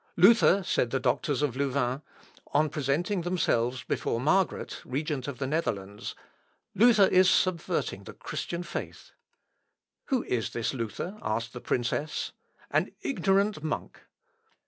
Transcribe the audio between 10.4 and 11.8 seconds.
this Luther?" asked the